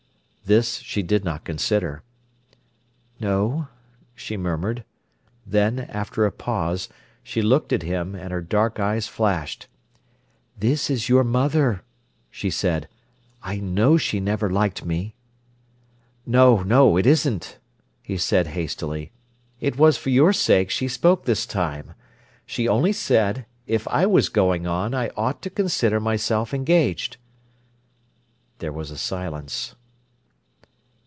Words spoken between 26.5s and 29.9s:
engaged." There was a silence.